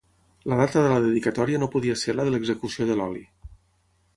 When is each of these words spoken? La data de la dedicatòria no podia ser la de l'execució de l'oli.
La 0.51 0.55
data 0.61 0.81
de 0.85 0.89
la 0.93 1.01
dedicatòria 1.03 1.59
no 1.65 1.69
podia 1.75 1.99
ser 2.05 2.15
la 2.17 2.25
de 2.31 2.33
l'execució 2.37 2.89
de 2.93 2.97
l'oli. 3.03 3.23